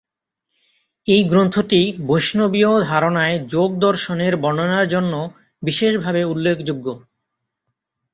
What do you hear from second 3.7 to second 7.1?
দর্শনের বর্ণনার জন্য বিশেষভাবে উল্লেখযোগ্য।